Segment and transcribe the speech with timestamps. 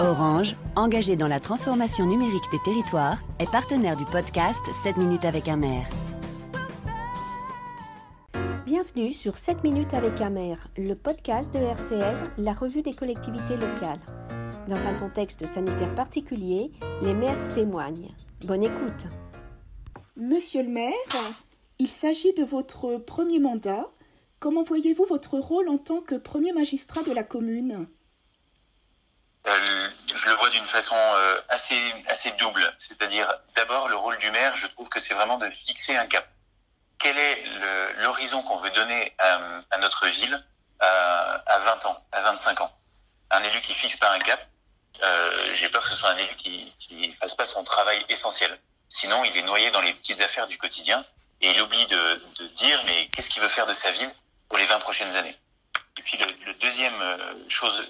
[0.00, 5.46] Orange, engagé dans la transformation numérique des territoires, est partenaire du podcast 7 minutes avec
[5.46, 5.86] un maire.
[8.64, 13.56] Bienvenue sur 7 minutes avec un maire, le podcast de RCL, la revue des collectivités
[13.56, 14.00] locales.
[14.68, 16.72] Dans un contexte sanitaire particulier,
[17.02, 18.14] les maires témoignent.
[18.46, 19.06] Bonne écoute.
[20.16, 21.44] Monsieur le maire,
[21.78, 23.90] il s'agit de votre premier mandat.
[24.38, 27.86] Comment voyez-vous votre rôle en tant que premier magistrat de la commune?
[29.46, 29.79] Euh,
[30.20, 32.74] je le vois d'une façon euh, assez assez double.
[32.78, 36.26] C'est-à-dire, d'abord, le rôle du maire, je trouve que c'est vraiment de fixer un cap.
[36.98, 37.44] Quel est
[38.02, 40.44] l'horizon qu'on veut donner à, notre ville
[40.80, 42.72] à, à, 20 ans, à 25 ans?
[43.30, 44.40] Un élu qui fixe pas un cap,
[45.02, 48.50] euh, j'ai peur que ce soit un élu qui qui fasse pas son travail essentiel.
[48.88, 51.04] Sinon, il est noyé dans les petites affaires du quotidien
[51.40, 54.12] et il oublie de, de dire mais qu'est-ce qu'il veut faire de sa ville
[54.48, 55.36] pour les 20 prochaines années?
[55.96, 57.82] Et puis le, le deuxième chose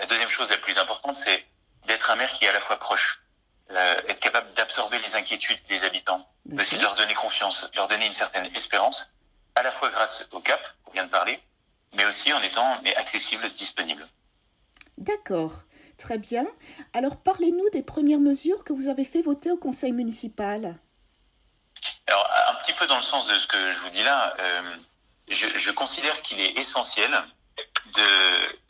[0.00, 1.46] la deuxième chose la plus importante, c'est
[1.88, 3.22] d'être un maire qui est à la fois proche,
[3.70, 6.26] euh, être capable d'absorber les inquiétudes des habitants,
[6.58, 9.10] aussi de leur donner confiance, de leur donner une certaine espérance,
[9.56, 11.38] à la fois grâce au cap, qu'on vient de parler,
[11.94, 14.06] mais aussi en étant mais accessible, disponible.
[14.96, 15.52] D'accord,
[15.96, 16.46] très bien.
[16.92, 20.78] Alors parlez-nous des premières mesures que vous avez fait voter au conseil municipal.
[22.06, 24.76] Alors un petit peu dans le sens de ce que je vous dis là, euh,
[25.28, 27.10] je, je considère qu'il est essentiel
[27.94, 28.02] de,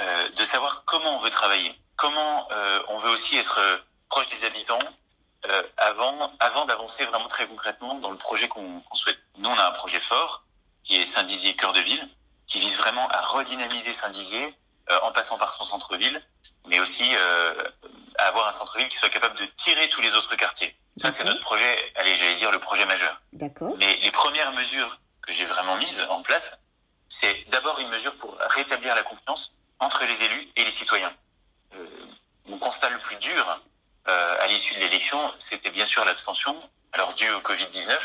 [0.00, 3.76] euh, de savoir comment on veut travailler, comment euh, on veut aussi être euh,
[4.08, 4.78] proche des habitants
[5.48, 9.18] euh, avant, avant d'avancer vraiment très concrètement dans le projet qu'on souhaite.
[9.38, 10.44] Nous, on a un projet fort
[10.82, 12.08] qui est Saint-Dizier cœur de ville,
[12.46, 14.54] qui vise vraiment à redynamiser Saint-Dizier
[15.02, 16.22] en passant par son centre-ville,
[16.68, 17.10] mais aussi
[18.18, 20.76] à avoir un centre-ville qui soit capable de tirer tous les autres quartiers.
[20.96, 23.20] Ça, c'est notre projet, allez, j'allais dire le projet majeur.
[23.32, 23.74] D'accord.
[23.78, 26.56] Mais les premières mesures que j'ai vraiment mises en place,
[27.08, 31.12] c'est d'abord une mesure pour rétablir la confiance entre les élus et les citoyens.
[32.48, 33.60] Mon constat le plus dur
[34.08, 36.56] euh, à l'issue de l'élection, c'était bien sûr l'abstention,
[36.92, 37.98] alors due au Covid-19,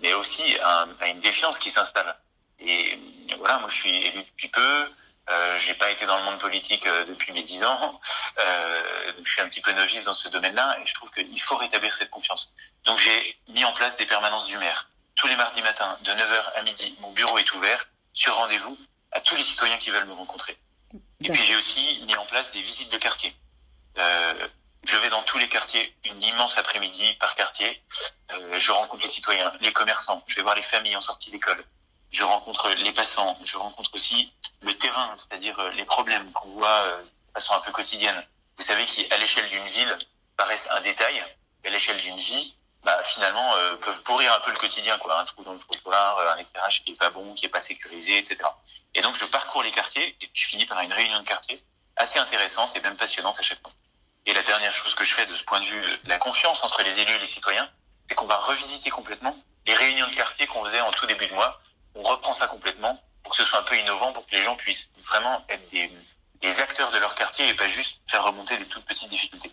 [0.00, 2.16] mais aussi à, à une défiance qui s'installe.
[2.58, 2.98] Et
[3.38, 4.88] voilà, moi je suis élu depuis peu,
[5.28, 8.00] euh, j'ai pas été dans le monde politique euh, depuis mes dix ans,
[8.38, 11.56] euh, je suis un petit peu novice dans ce domaine-là, et je trouve qu'il faut
[11.56, 12.52] rétablir cette confiance.
[12.84, 14.88] Donc j'ai mis en place des permanences du maire.
[15.16, 18.78] Tous les mardis matins, de 9h à midi, mon bureau est ouvert sur rendez-vous
[19.10, 20.56] à tous les citoyens qui veulent me rencontrer.
[21.20, 23.34] Et puis j'ai aussi mis en place des visites de quartier.
[23.98, 24.48] Euh,
[24.86, 27.82] je vais dans tous les quartiers, une immense après-midi par quartier.
[28.30, 31.62] Euh, je rencontre les citoyens, les commerçants, je vais voir les familles en sortie d'école.
[32.10, 36.84] Je rencontre les passants, je rencontre aussi le terrain, c'est-à-dire euh, les problèmes qu'on voit
[36.84, 38.22] euh, de façon un peu quotidienne.
[38.56, 39.98] Vous savez qu'à l'échelle d'une ville
[40.36, 41.20] paraissent un détail,
[41.64, 45.42] à l'échelle d'une vie, bah, finalement peuvent pourrir un peu le quotidien quoi un trou
[45.42, 48.36] dans le trottoir un éclairage qui est pas bon qui est pas sécurisé etc
[48.94, 51.64] et donc je parcours les quartiers et je finis par une réunion de quartier
[51.96, 53.72] assez intéressante et même passionnante à chaque fois
[54.26, 56.82] et la dernière chose que je fais de ce point de vue la confiance entre
[56.82, 57.68] les élus et les citoyens
[58.08, 61.34] c'est qu'on va revisiter complètement les réunions de quartier qu'on faisait en tout début de
[61.34, 61.60] mois
[61.94, 64.56] on reprend ça complètement pour que ce soit un peu innovant pour que les gens
[64.56, 65.90] puissent vraiment être des,
[66.40, 69.52] des acteurs de leur quartier et pas juste faire remonter des toutes petites difficultés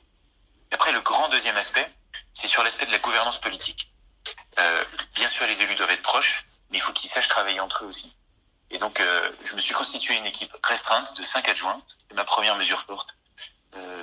[0.72, 1.90] après le grand deuxième aspect
[2.34, 3.94] c'est sur l'aspect de la gouvernance politique.
[4.60, 4.84] Euh,
[5.16, 7.88] bien sûr, les élus doivent être proches, mais il faut qu'ils sachent travailler entre eux
[7.88, 8.16] aussi.
[8.70, 11.82] Et donc, euh, je me suis constitué une équipe restreinte de cinq adjoints.
[11.88, 13.16] C'était ma première mesure forte.
[13.76, 14.03] Euh,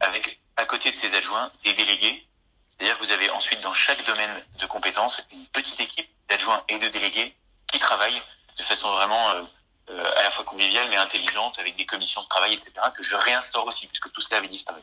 [0.00, 2.26] avec, à côté de ces adjoints, des délégués.
[2.68, 6.78] C'est-à-dire que vous avez ensuite, dans chaque domaine de compétences, une petite équipe d'adjoints et
[6.78, 7.34] de délégués
[7.66, 8.22] qui travaillent
[8.56, 9.42] de façon vraiment euh,
[9.90, 13.14] euh, à la fois conviviale, mais intelligente, avec des commissions de travail, etc., que je
[13.14, 14.80] réinstaure aussi, puisque tout cela avait disparu.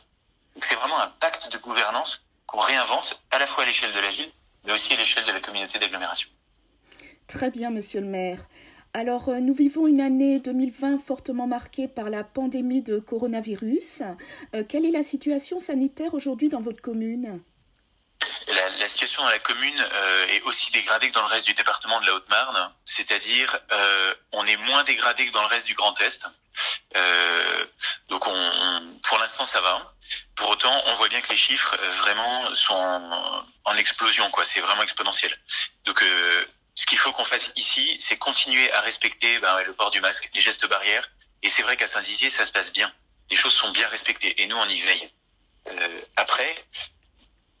[0.54, 4.00] Donc, c'est vraiment un pacte de gouvernance qu'on réinvente à la fois à l'échelle de
[4.00, 4.30] la ville,
[4.64, 6.28] mais aussi à l'échelle de la communauté d'agglomération.
[7.26, 8.38] Très bien, monsieur le maire.
[8.96, 14.00] Alors, euh, nous vivons une année 2020 fortement marquée par la pandémie de coronavirus.
[14.54, 17.42] Euh, quelle est la situation sanitaire aujourd'hui dans votre commune?
[18.80, 22.00] La, situation dans la commune euh, est aussi dégradée que dans le reste du département
[22.00, 23.58] de la Haute-Marne, c'est-à-dire
[24.32, 26.26] on est moins dégradé que dans le reste du Grand Est.
[28.08, 29.94] Donc on, pour l'instant ça va.
[30.36, 34.44] Pour autant, on voit bien que les chiffres vraiment sont en, en explosion, quoi.
[34.46, 35.36] C'est vraiment exponentiel.
[35.84, 36.02] Donc
[36.76, 40.30] ce qu'il faut qu'on fasse ici, c'est continuer à respecter ben, le port du masque,
[40.34, 41.10] les gestes barrières.
[41.42, 42.92] Et c'est vrai qu'à Saint-Dizier, ça se passe bien.
[43.30, 45.10] Les choses sont bien respectées et nous, on y veille.
[45.70, 46.64] Euh, après,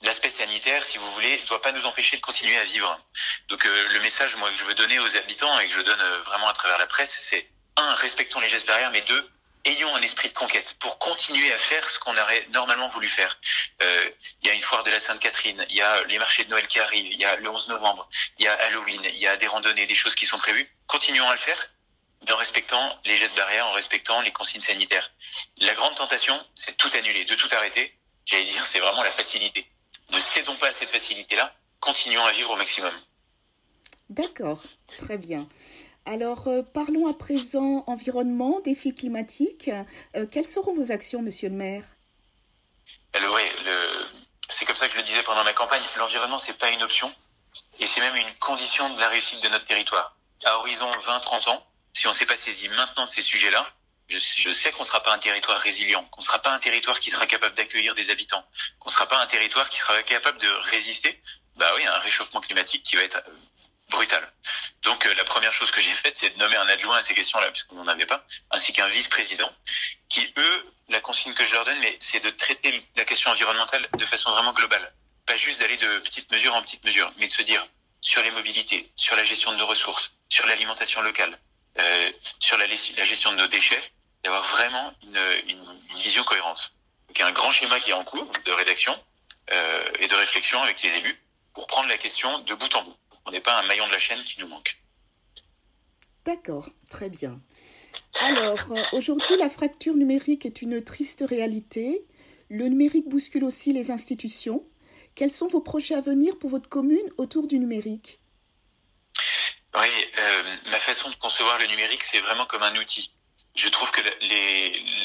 [0.02, 3.00] l'aspect sanitaire, si vous voulez, ne doit pas nous empêcher de continuer à vivre.
[3.48, 6.00] Donc euh, le message moi que je veux donner aux habitants et que je donne
[6.00, 9.30] euh, vraiment à travers la presse, c'est un, respectons les gestes barrières, mais deux,
[9.66, 13.38] ayons un esprit de conquête pour continuer à faire ce qu'on aurait normalement voulu faire.
[13.82, 14.10] Euh,
[14.42, 16.66] il y a une foire de la Sainte-Catherine, il y a les marchés de Noël
[16.66, 18.08] qui arrivent, il y a le 11 novembre,
[18.38, 20.68] il y a Halloween, il y a des randonnées, des choses qui sont prévues.
[20.86, 21.58] Continuons à le faire,
[22.30, 25.10] en respectant les gestes barrières, en respectant les consignes sanitaires.
[25.58, 27.96] La grande tentation, c'est tout annuler, de tout arrêter.
[28.24, 29.68] J'allais dire, c'est vraiment la facilité.
[30.10, 32.92] Ne cédons pas à cette facilité-là, continuons à vivre au maximum.
[34.08, 35.48] D'accord, très bien.
[36.06, 39.70] Alors, euh, parlons à présent environnement, défis climatiques.
[40.14, 41.82] Euh, quelles seront vos actions, monsieur le maire?
[43.14, 43.42] Oui,
[44.48, 45.82] c'est comme ça que je le disais pendant ma campagne.
[45.96, 47.12] L'environnement, c'est pas une option,
[47.80, 50.16] et c'est même une condition de la réussite de notre territoire.
[50.44, 53.66] À horizon 20-30 ans, si on ne s'est pas saisi maintenant de ces sujets-là,
[54.08, 57.00] je, sais qu'on ne sera pas un territoire résilient, qu'on ne sera pas un territoire
[57.00, 58.44] qui sera capable d'accueillir des habitants,
[58.78, 61.20] qu'on ne sera pas un territoire qui sera capable de résister
[61.56, 63.20] bah oui, à un réchauffement climatique qui va être
[63.90, 64.32] brutal.
[64.82, 67.14] Donc euh, la première chose que j'ai faite, c'est de nommer un adjoint à ces
[67.14, 69.50] questions-là, puisqu'on n'en avait pas, ainsi qu'un vice-président,
[70.08, 73.88] qui eux, la consigne que je leur donne, mais c'est de traiter la question environnementale
[73.96, 74.92] de façon vraiment globale,
[75.26, 77.66] pas juste d'aller de petite mesure en petite mesure, mais de se dire
[78.00, 81.38] sur les mobilités, sur la gestion de nos ressources, sur l'alimentation locale,
[81.78, 83.82] euh, sur la, gestion de nos déchets,
[84.22, 86.72] d'avoir vraiment une, vision cohérente.
[87.08, 88.96] Donc il y a un grand schéma qui est en cours de rédaction
[89.50, 91.20] euh, et de réflexion avec les élus
[91.52, 92.96] pour prendre la question de bout en bout
[93.26, 94.78] on n'est pas un maillon de la chaîne qui nous manque.
[96.24, 97.40] D'accord, très bien.
[98.20, 102.04] Alors, euh, aujourd'hui, la fracture numérique est une triste réalité.
[102.48, 104.64] Le numérique bouscule aussi les institutions.
[105.14, 108.20] Quels sont vos projets à venir pour votre commune autour du numérique?
[109.74, 109.88] Oui,
[110.18, 113.12] euh, ma façon de concevoir le numérique, c'est vraiment comme un outil.
[113.54, 114.00] Je trouve que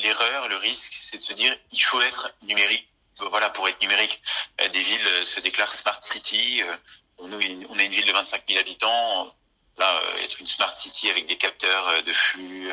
[0.03, 2.87] l'erreur, le risque, c'est de se dire il faut être numérique.
[3.29, 4.21] Voilà, pour être numérique,
[4.61, 6.63] euh, des villes se déclarent smart city,
[7.21, 7.39] on
[7.79, 9.33] est une ville de 25 000 habitants.
[9.77, 12.71] Là, euh, être une smart city avec des capteurs euh, de flux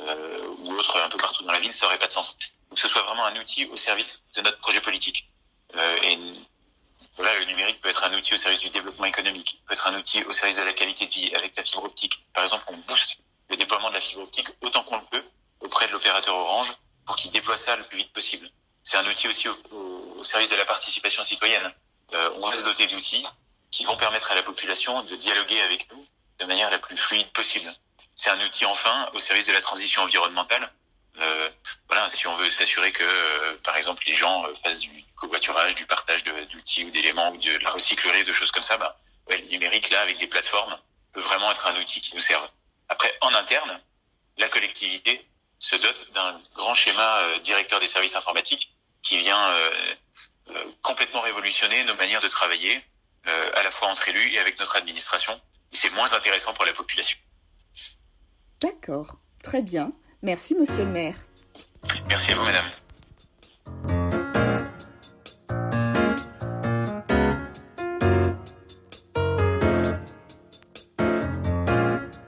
[0.00, 2.36] euh, ou autres un peu partout dans la ville, ça aurait pas de sens.
[2.70, 5.28] que ce soit vraiment un outil au service de notre projet politique.
[6.02, 6.18] et
[7.16, 9.98] voilà, le numérique peut être un outil au service du développement économique, peut être un
[9.98, 12.24] outil au service de la qualité de vie avec la fibre optique.
[12.32, 13.18] Par exemple, on booste
[13.50, 15.24] le déploiement de la fibre optique autant qu'on le peut
[15.60, 16.72] auprès de l'opérateur Orange
[17.04, 18.48] pour qu'il déploie ça le plus vite possible.
[18.84, 21.74] C'est un outil aussi au, service de la participation citoyenne.
[22.12, 23.26] On va se doter d'outils
[23.78, 26.04] qui vont permettre à la population de dialoguer avec nous
[26.40, 27.72] de manière la plus fluide possible.
[28.16, 30.68] C'est un outil enfin au service de la transition environnementale.
[31.20, 31.48] Euh,
[31.86, 35.76] voilà, si on veut s'assurer que, euh, par exemple, les gens euh, fassent du covoiturage,
[35.76, 38.98] du partage d'outils ou d'éléments ou de, la recyclerie, de choses comme ça, bah,
[39.28, 40.76] ouais, le numérique là, avec des plateformes,
[41.12, 42.50] peut vraiment être un outil qui nous serve.
[42.88, 43.80] Après, en interne,
[44.38, 45.24] la collectivité
[45.60, 49.54] se dote d'un grand schéma euh, directeur des services informatiques qui vient
[50.82, 52.82] complètement révolutionner nos manières de travailler,
[53.28, 55.34] euh, à la fois entre élus et avec notre administration.
[55.72, 57.18] Et c'est moins intéressant pour la population.
[58.60, 59.92] D'accord, très bien.
[60.22, 61.14] Merci, monsieur le maire.
[62.08, 63.97] Merci à vous, madame.